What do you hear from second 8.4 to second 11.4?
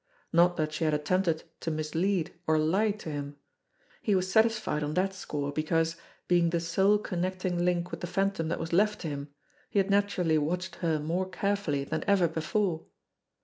that was left to him, he had naturally watched her more